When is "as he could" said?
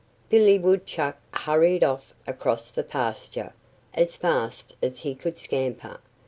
4.81-5.37